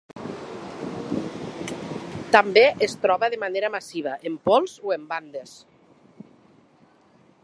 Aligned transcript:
També 2.35 2.63
es 2.87 2.97
troba 3.03 3.29
de 3.33 3.39
manera 3.43 3.71
massiva, 3.75 4.15
en 4.31 4.39
pols 4.49 4.75
o 4.89 4.95
en 4.99 5.07
bandes. 5.13 5.55